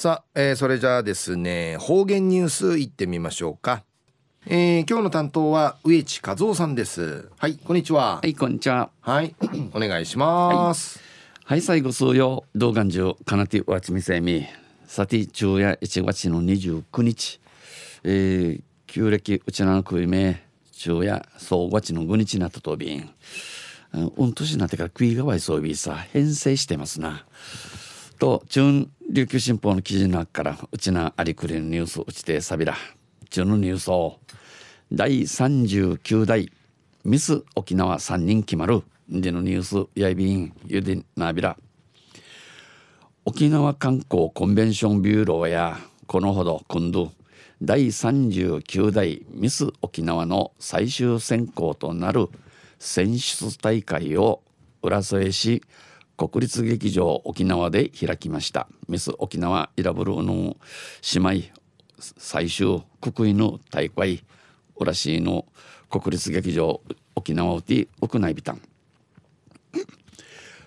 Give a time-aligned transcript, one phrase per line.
[0.00, 3.84] さあ、えー、それじゃあですね方言ニュースいってみましょうか。
[4.46, 7.28] えー、今日の担当は植地和夫さんです。
[7.36, 8.16] はいこんにちは。
[8.16, 8.88] はいこんにちは。
[9.02, 9.34] はい
[9.74, 11.00] お願いします、
[11.44, 14.46] はい、はい、最後数曜動画中かなてわちみせみ。
[14.86, 17.38] さて昼夜1月の29日。
[18.02, 23.10] えー、旧暦うちなのくいめ昼夜総月の5日になったとびん。
[23.92, 27.26] うん年になってから食いがわいそうびさ編成してますな。
[28.18, 32.76] と中琉球新報の記事の中からうちなありくりのニュースうちてさびら
[33.28, 34.20] 中のニュースを
[34.92, 36.52] 第39代
[37.02, 41.56] ミス沖縄3人決まるでのニュースやいびんゆでなびら。
[43.24, 47.10] 沖縄観光コンベンションビューローやこのほど今度
[47.60, 52.28] 第39代ミス沖縄の最終選考となる
[52.78, 54.44] 選出大会を
[54.84, 55.64] 浦添市
[56.28, 58.68] 国立劇場沖縄で開きました。
[58.88, 60.58] ミス沖縄イラブルの
[61.14, 61.42] 姉妹
[61.98, 64.22] 最終国威の大会
[64.76, 65.46] 浦市の
[65.88, 66.82] 国立劇場
[67.14, 68.60] 沖縄をて屋内ビタン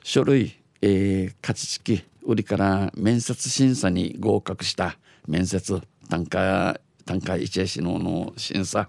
[0.01, 8.87] 書類、えー、勝ち式売りから面接審査に合格した面接単価単価一絵師のの審査。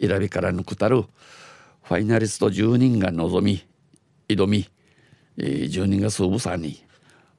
[0.00, 1.02] 選びから抜くたる
[1.82, 3.64] ファイナリスト10人が望み
[4.28, 4.68] 挑み、
[5.36, 6.84] 住人が数部さんに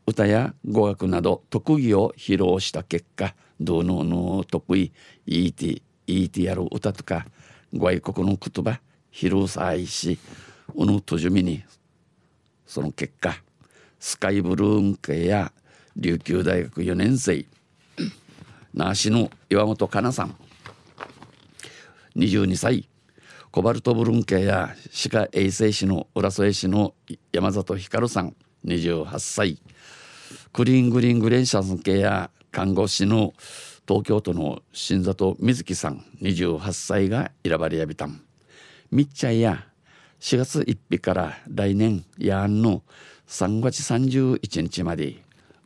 [0.07, 4.91] 歌や語学など特技を披露した結果どのの得意
[5.25, 7.25] 言いて言いてやる歌とか
[7.73, 8.79] 外国の言葉
[9.11, 10.19] 披露さいし
[10.75, 11.63] うぬとじみに
[12.67, 13.35] その結果
[13.99, 15.51] スカイブルーン系や
[15.95, 17.45] 琉球大学4年生
[18.73, 20.35] 那覇市の岩本かなさん
[22.17, 22.89] 22歳
[23.55, 26.93] コバルトブルン系や歯科衛生士の浦添市の
[27.31, 29.61] 山里光さん28歳。
[30.51, 33.33] クリーングリーングレンシャン系や看護師の
[33.87, 38.19] 東京都の新里瑞希さん28歳が選ばれやびたん。
[38.91, 39.63] みっちゃいや
[40.19, 42.83] 4月1日から来年やんの
[43.29, 45.23] 3月31日まで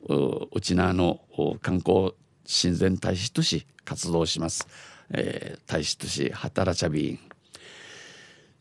[0.07, 1.21] うちなの
[1.63, 2.11] 観光
[2.45, 4.67] 親善大使とし活動します、
[5.09, 7.28] えー、大使とし働ちゃびん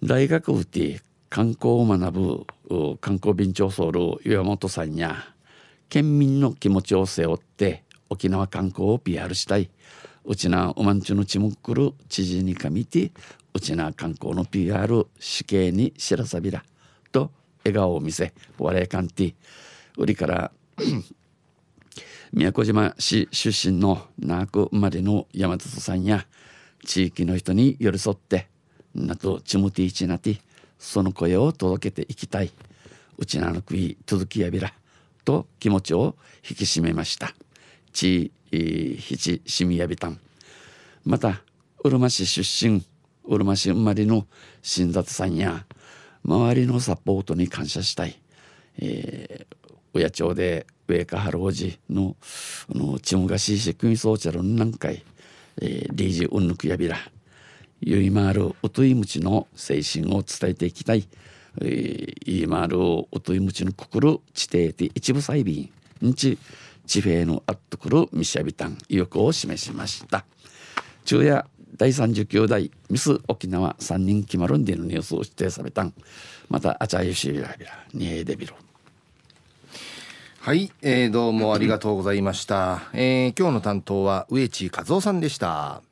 [0.02, 5.16] 大学部で観光を学ぶ観光便長ソウル岩本さんや
[5.88, 9.68] 県民の気持ちを背負って沖縄観光を PR したい
[10.24, 13.10] うちなおまんちゅのちむくる知事にかみて
[13.52, 16.62] うちな観光の PR 死刑に知らさびら
[17.10, 17.32] と
[17.64, 19.34] 笑顔を見せ笑いかんて
[19.96, 20.52] 売りから
[22.32, 26.24] 宮古島市出身の那覇生まれの山里さんや
[26.86, 28.48] 地域の人に寄り添って
[29.06, 30.38] なとちむていちなて
[30.78, 32.52] その声を届けていきたい。
[33.18, 34.72] うちなのくい続きやびら
[35.24, 36.14] と気持ちを
[36.48, 37.34] 引き締めました。
[37.92, 40.20] ちひちしみやびたん。
[41.04, 41.42] また
[41.84, 42.84] うるま市出身
[43.24, 44.26] うるま市生まれの
[44.62, 45.66] 新里さんや
[46.24, 48.18] 周りのサポートに感謝したい、
[48.78, 52.16] えー、親町で上下春おじの
[52.70, 55.04] のちむがしいし組総茶の何回、
[55.60, 56.96] えー、リージうんぬくやびら。
[57.80, 61.08] ゆいまるおといむちの精神を伝えていきたい、
[61.60, 65.70] えー、ゆいまるおといむちのくくる地底で一部細便
[66.04, 66.38] んち
[66.86, 70.24] 地平のあっとくるみしゃびたん意欲を示しました。
[71.04, 71.44] 昼夜
[71.76, 75.94] 第39代ミス沖縄3人決まるんでのニュースを指定されたん。
[76.48, 78.56] またあちゃゆしびらびらにえでびろ。
[80.40, 85.82] はい、えー、どうもありがとうございました、えー、今日の担当は植地和夫さんでした。